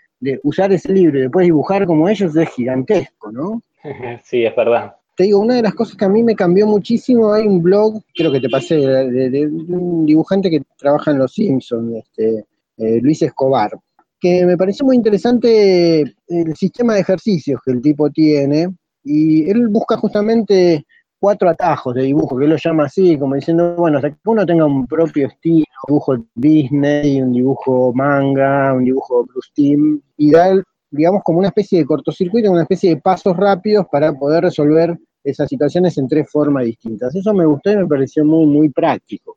usar 0.43 0.71
ese 0.71 0.91
libro 0.91 1.17
y 1.17 1.23
después 1.23 1.45
dibujar 1.45 1.85
como 1.85 2.07
ellos 2.09 2.35
es 2.35 2.49
gigantesco, 2.49 3.31
¿no? 3.31 3.61
Sí, 4.23 4.43
es 4.43 4.55
verdad. 4.55 4.95
Te 5.15 5.25
digo, 5.25 5.39
una 5.39 5.55
de 5.55 5.61
las 5.61 5.73
cosas 5.73 5.95
que 5.95 6.05
a 6.05 6.09
mí 6.09 6.23
me 6.23 6.35
cambió 6.35 6.67
muchísimo, 6.67 7.31
hay 7.31 7.47
un 7.47 7.61
blog, 7.61 8.01
creo 8.13 8.31
que 8.31 8.41
te 8.41 8.49
pasé, 8.49 8.75
de, 8.75 9.47
un 9.47 10.05
dibujante 10.05 10.49
que 10.49 10.63
trabaja 10.77 11.11
en 11.11 11.19
Los 11.19 11.33
Simpsons, 11.33 11.95
este, 11.95 12.45
eh, 12.77 12.99
Luis 13.01 13.21
Escobar, 13.21 13.71
que 14.19 14.45
me 14.45 14.57
pareció 14.57 14.85
muy 14.85 14.97
interesante 14.97 16.01
el 16.27 16.55
sistema 16.55 16.95
de 16.95 17.01
ejercicios 17.01 17.61
que 17.63 17.71
el 17.71 17.81
tipo 17.81 18.09
tiene, 18.09 18.67
y 19.03 19.49
él 19.49 19.67
busca 19.69 19.95
justamente 19.95 20.85
cuatro 21.19 21.49
atajos 21.49 21.95
de 21.95 22.03
dibujo, 22.03 22.37
que 22.37 22.43
él 22.43 22.49
lo 22.49 22.57
llama 22.57 22.85
así, 22.85 23.17
como 23.17 23.35
diciendo, 23.35 23.75
bueno, 23.77 23.97
hasta 23.97 24.11
que 24.11 24.17
uno 24.25 24.45
tenga 24.45 24.65
un 24.65 24.85
propio 24.85 25.27
estilo, 25.27 25.64
dibujo 25.87 26.17
Disney, 26.35 27.21
un 27.21 27.33
dibujo 27.33 27.93
manga, 27.93 28.73
un 28.73 28.83
dibujo 28.83 29.25
Blue 29.25 29.41
Steam, 29.41 30.01
y 30.17 30.31
dar, 30.31 30.63
digamos, 30.91 31.21
como 31.23 31.39
una 31.39 31.49
especie 31.49 31.79
de 31.79 31.85
cortocircuito, 31.85 32.51
una 32.51 32.63
especie 32.63 32.91
de 32.91 33.01
pasos 33.01 33.35
rápidos 33.35 33.85
para 33.91 34.13
poder 34.13 34.43
resolver 34.43 34.97
esas 35.23 35.49
situaciones 35.49 35.97
en 35.97 36.07
tres 36.07 36.29
formas 36.29 36.65
distintas. 36.65 37.15
Eso 37.15 37.33
me 37.33 37.45
gustó 37.45 37.71
y 37.71 37.77
me 37.77 37.87
pareció 37.87 38.23
muy, 38.23 38.45
muy 38.45 38.69
práctico. 38.69 39.35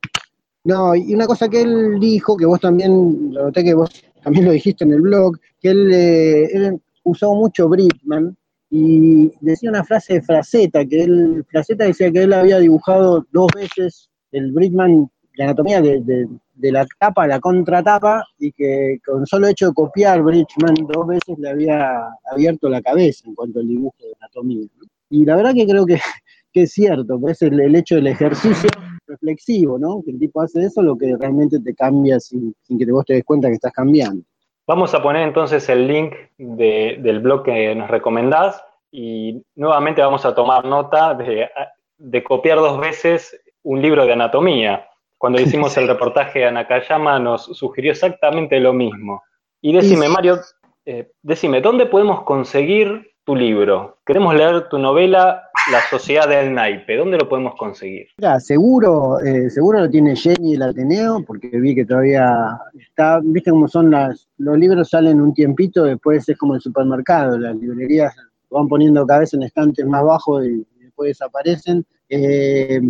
No, 0.64 0.94
y 0.94 1.14
una 1.14 1.26
cosa 1.26 1.48
que 1.48 1.62
él 1.62 1.98
dijo, 1.98 2.36
que 2.36 2.44
vos 2.44 2.60
también, 2.60 3.32
lo 3.32 3.44
noté 3.44 3.64
que 3.64 3.74
vos 3.74 3.90
también 4.22 4.44
lo 4.44 4.52
dijiste 4.52 4.84
en 4.84 4.92
el 4.92 5.00
blog, 5.00 5.38
que 5.60 5.70
él, 5.70 5.90
eh, 5.92 6.78
usó 7.04 7.34
mucho 7.34 7.68
Brickman, 7.68 8.36
y 8.70 9.32
decía 9.40 9.70
una 9.70 9.84
frase 9.84 10.14
de 10.14 10.22
Fraceta, 10.22 10.84
que 10.84 11.04
él, 11.04 11.44
Fraceta 11.48 11.84
decía 11.84 12.12
que 12.12 12.24
él 12.24 12.34
había 12.34 12.58
dibujado 12.58 13.26
dos 13.32 13.48
veces 13.54 14.10
el 14.32 14.52
Brickman, 14.52 15.10
la 15.38 15.44
anatomía 15.44 15.80
de, 15.80 16.28
la 16.60 16.86
tapa 16.98 17.26
la 17.26 17.40
contratapa, 17.40 18.24
y 18.38 18.52
que 18.52 18.98
con 19.06 19.26
solo 19.26 19.46
hecho 19.46 19.68
de 19.68 19.74
copiar 19.74 20.22
Brickman 20.22 20.74
dos 20.92 21.06
veces 21.06 21.38
le 21.38 21.48
había 21.48 22.08
abierto 22.30 22.68
la 22.68 22.82
cabeza 22.82 23.24
en 23.26 23.34
cuanto 23.34 23.60
al 23.60 23.68
dibujo 23.68 23.96
de 24.00 24.14
anatomía. 24.20 24.66
Y 25.10 25.24
la 25.24 25.36
verdad 25.36 25.54
que 25.54 25.66
creo 25.66 25.86
que, 25.86 25.98
es 26.54 26.72
cierto, 26.72 27.20
pues 27.20 27.40
el, 27.42 27.60
el 27.60 27.76
hecho 27.76 27.94
del 27.94 28.08
ejercicio 28.08 28.68
reflexivo, 29.08 29.78
¿no? 29.78 30.02
Que 30.04 30.10
el 30.10 30.18
tipo 30.18 30.40
hace 30.40 30.64
eso, 30.64 30.82
lo 30.82 30.96
que 30.96 31.16
realmente 31.16 31.58
te 31.60 31.74
cambia 31.74 32.20
sin, 32.20 32.54
que 32.66 32.92
vos 32.92 33.04
te 33.04 33.14
des 33.14 33.24
cuenta 33.24 33.48
que 33.48 33.54
estás 33.54 33.72
cambiando. 33.72 34.22
Vamos 34.66 34.94
a 34.94 35.02
poner 35.02 35.22
entonces 35.22 35.68
el 35.68 35.86
link 35.86 36.14
del 36.36 37.20
blog 37.20 37.44
que 37.44 37.74
nos 37.74 37.88
recomendás 37.88 38.62
y 38.90 39.42
nuevamente 39.54 40.02
vamos 40.02 40.24
a 40.26 40.34
tomar 40.34 40.64
nota 40.64 41.14
de, 41.14 42.22
copiar 42.22 42.58
dos 42.58 42.78
veces 42.78 43.40
un 43.62 43.80
libro 43.80 44.04
de 44.04 44.12
anatomía. 44.12 44.86
Cuando 45.18 45.40
hicimos 45.42 45.76
el 45.76 45.88
reportaje 45.88 46.46
a 46.46 46.50
Nakayama 46.50 47.18
nos 47.18 47.44
sugirió 47.44 47.92
exactamente 47.92 48.58
lo 48.60 48.72
mismo. 48.72 49.22
Y 49.60 49.72
decime, 49.72 50.08
Mario, 50.08 50.38
eh, 50.86 51.10
decime, 51.22 51.60
¿dónde 51.60 51.86
podemos 51.86 52.22
conseguir 52.22 53.10
tu 53.24 53.34
libro? 53.34 53.98
Queremos 54.06 54.34
leer 54.34 54.68
tu 54.68 54.78
novela 54.78 55.48
la 55.70 55.80
Sociedad 55.90 56.28
del 56.28 56.54
Naipe, 56.54 56.96
¿dónde 56.96 57.18
lo 57.18 57.28
podemos 57.28 57.54
conseguir? 57.56 58.06
Ya, 58.18 58.40
seguro, 58.40 59.20
eh, 59.20 59.50
seguro 59.50 59.80
lo 59.80 59.90
tiene 59.90 60.16
Jenny 60.16 60.54
el 60.54 60.62
Ateneo, 60.62 61.22
porque 61.26 61.48
vi 61.48 61.74
que 61.74 61.84
todavía 61.84 62.58
está, 62.78 63.20
viste 63.22 63.50
cómo 63.50 63.68
son 63.68 63.90
las, 63.90 64.28
los 64.38 64.56
libros 64.56 64.88
salen 64.88 65.20
un 65.20 65.34
tiempito, 65.34 65.84
después 65.84 66.26
es 66.28 66.38
como 66.38 66.54
el 66.54 66.60
supermercado, 66.60 67.38
las 67.38 67.56
librerías 67.56 68.14
van 68.50 68.68
poniendo 68.68 69.06
cada 69.06 69.20
vez 69.20 69.34
en 69.34 69.42
estantes 69.42 69.84
más 69.86 70.02
bajos 70.04 70.46
y, 70.46 70.64
después 70.80 71.08
desaparecen. 71.08 71.84
Eh, 72.08 72.80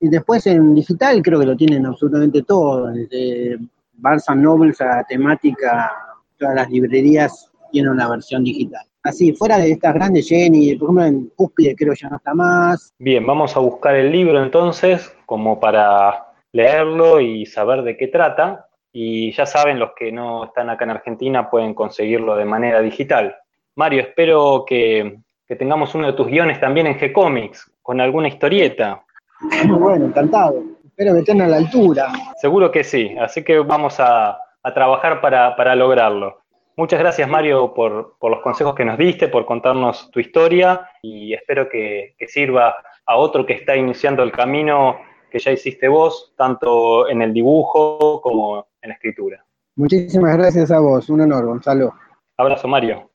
y 0.00 0.08
después 0.08 0.46
en 0.46 0.74
digital 0.74 1.22
creo 1.22 1.40
que 1.40 1.46
lo 1.46 1.56
tienen 1.56 1.86
absolutamente 1.86 2.42
todo, 2.42 2.88
desde 2.88 3.58
Barnes 3.94 4.24
Nobles 4.36 4.80
a 4.80 5.04
temática, 5.04 5.92
todas 6.36 6.54
las 6.54 6.70
librerías 6.70 7.50
tienen 7.72 7.92
una 7.92 8.08
versión 8.08 8.44
digital. 8.44 8.84
Así, 9.02 9.32
fuera 9.32 9.58
de 9.58 9.72
estas 9.72 9.94
grandes 9.94 10.28
Jenny, 10.28 10.74
por 10.76 10.86
ejemplo 10.86 11.04
en 11.04 11.32
Cúspide 11.36 11.74
creo 11.76 11.94
ya 11.94 12.08
no 12.08 12.16
está 12.16 12.34
más. 12.34 12.92
Bien, 12.98 13.24
vamos 13.26 13.56
a 13.56 13.60
buscar 13.60 13.94
el 13.94 14.12
libro 14.12 14.42
entonces, 14.42 15.14
como 15.26 15.60
para 15.60 16.28
leerlo 16.52 17.20
y 17.20 17.46
saber 17.46 17.82
de 17.82 17.96
qué 17.96 18.08
trata. 18.08 18.66
Y 18.92 19.32
ya 19.32 19.46
saben, 19.46 19.78
los 19.78 19.90
que 19.96 20.10
no 20.10 20.46
están 20.46 20.70
acá 20.70 20.84
en 20.84 20.90
Argentina 20.90 21.50
pueden 21.50 21.74
conseguirlo 21.74 22.36
de 22.36 22.44
manera 22.44 22.80
digital. 22.80 23.36
Mario, 23.76 24.00
espero 24.00 24.64
que, 24.66 25.18
tengamos 25.46 25.94
uno 25.94 26.08
de 26.08 26.12
tus 26.14 26.26
guiones 26.26 26.60
también 26.60 26.86
en 26.86 26.98
G-Comics, 26.98 27.70
con 27.82 28.00
alguna 28.00 28.28
historieta. 28.28 29.04
Muy 29.40 29.78
bueno, 29.78 30.06
encantado. 30.06 30.62
Espero 30.84 31.14
que 31.14 31.20
estén 31.20 31.42
a 31.42 31.46
la 31.46 31.56
altura. 31.58 32.12
Seguro 32.40 32.70
que 32.70 32.82
sí, 32.84 33.16
así 33.18 33.44
que 33.44 33.58
vamos 33.58 33.96
a, 33.98 34.38
trabajar 34.74 35.22
para 35.22 35.74
lograrlo. 35.74 36.42
Muchas 36.78 37.00
gracias 37.00 37.28
Mario 37.28 37.74
por, 37.74 38.14
los 38.22 38.40
consejos 38.40 38.72
que 38.76 38.84
nos 38.84 38.96
diste, 38.96 39.26
por 39.26 39.44
contarnos 39.44 40.12
tu 40.12 40.20
historia 40.20 40.88
y 41.02 41.34
espero 41.34 41.68
que, 41.68 42.14
sirva 42.28 42.72
a 43.04 43.16
otro 43.16 43.44
que 43.44 43.54
está 43.54 43.74
iniciando 43.74 44.22
el 44.22 44.30
camino 44.30 44.96
que 45.28 45.40
ya 45.40 45.50
hiciste 45.50 45.88
vos, 45.88 46.34
tanto 46.36 47.08
en 47.08 47.20
el 47.20 47.32
dibujo 47.32 48.20
como 48.22 48.68
en 48.80 48.90
la 48.90 48.94
escritura. 48.94 49.44
Muchísimas 49.74 50.36
gracias 50.36 50.70
a 50.70 50.78
vos, 50.78 51.10
un 51.10 51.22
honor 51.22 51.46
Gonzalo. 51.46 51.94
Abrazo 52.36 52.68
Mario. 52.68 53.10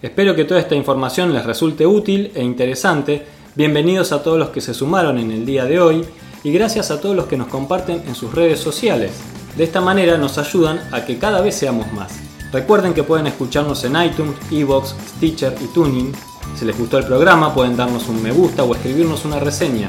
Espero 0.00 0.36
que 0.36 0.44
toda 0.44 0.60
esta 0.60 0.76
información 0.76 1.32
les 1.32 1.44
resulte 1.44 1.84
útil 1.84 2.30
e 2.32 2.44
interesante. 2.44 3.26
Bienvenidos 3.58 4.12
a 4.12 4.22
todos 4.22 4.38
los 4.38 4.50
que 4.50 4.60
se 4.60 4.72
sumaron 4.72 5.18
en 5.18 5.32
el 5.32 5.44
día 5.44 5.64
de 5.64 5.80
hoy 5.80 6.04
y 6.44 6.52
gracias 6.52 6.92
a 6.92 7.00
todos 7.00 7.16
los 7.16 7.26
que 7.26 7.36
nos 7.36 7.48
comparten 7.48 8.04
en 8.06 8.14
sus 8.14 8.32
redes 8.32 8.60
sociales. 8.60 9.10
De 9.56 9.64
esta 9.64 9.80
manera 9.80 10.16
nos 10.16 10.38
ayudan 10.38 10.80
a 10.92 11.04
que 11.04 11.18
cada 11.18 11.40
vez 11.40 11.56
seamos 11.56 11.92
más. 11.92 12.20
Recuerden 12.52 12.94
que 12.94 13.02
pueden 13.02 13.26
escucharnos 13.26 13.82
en 13.82 14.00
iTunes, 14.00 14.36
Evox, 14.52 14.94
Stitcher 15.16 15.56
y 15.60 15.66
Tuning. 15.74 16.12
Si 16.56 16.64
les 16.66 16.78
gustó 16.78 16.98
el 16.98 17.06
programa 17.06 17.52
pueden 17.52 17.76
darnos 17.76 18.08
un 18.08 18.22
me 18.22 18.30
gusta 18.30 18.62
o 18.62 18.76
escribirnos 18.76 19.24
una 19.24 19.40
reseña. 19.40 19.88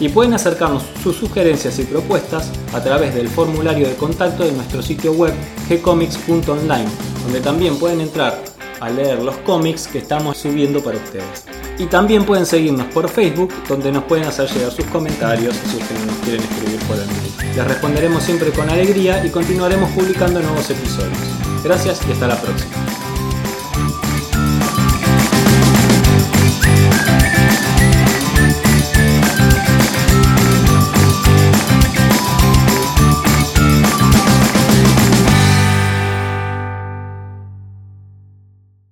Y 0.00 0.08
pueden 0.08 0.32
acercarnos 0.32 0.84
sus 1.02 1.16
sugerencias 1.16 1.78
y 1.78 1.82
propuestas 1.82 2.50
a 2.72 2.82
través 2.82 3.14
del 3.14 3.28
formulario 3.28 3.86
de 3.86 3.96
contacto 3.96 4.44
de 4.44 4.52
nuestro 4.52 4.80
sitio 4.80 5.12
web 5.12 5.34
gcomics.online, 5.68 6.88
donde 7.24 7.40
también 7.42 7.78
pueden 7.78 8.00
entrar 8.00 8.42
a 8.80 8.90
leer 8.90 9.22
los 9.22 9.36
cómics 9.38 9.86
que 9.86 9.98
estamos 9.98 10.38
subiendo 10.38 10.82
para 10.82 10.96
ustedes. 10.96 11.44
Y 11.78 11.86
también 11.86 12.24
pueden 12.24 12.44
seguirnos 12.44 12.86
por 12.88 13.08
Facebook, 13.08 13.52
donde 13.68 13.90
nos 13.92 14.04
pueden 14.04 14.26
hacer 14.26 14.48
llegar 14.50 14.70
sus 14.70 14.84
comentarios 14.86 15.54
si 15.54 15.78
es 15.78 15.88
que 15.88 15.94
nos 16.06 16.16
quieren 16.18 16.42
escribir 16.42 16.78
por 16.86 16.98
el 16.98 17.06
mail. 17.06 17.56
Les 17.56 17.66
responderemos 17.66 18.22
siempre 18.22 18.50
con 18.50 18.68
alegría 18.68 19.24
y 19.24 19.30
continuaremos 19.30 19.90
publicando 19.90 20.40
nuevos 20.40 20.68
episodios. 20.70 21.18
Gracias 21.64 22.00
y 22.08 22.12
hasta 22.12 22.26
la 22.26 22.40
próxima. 22.40 23.09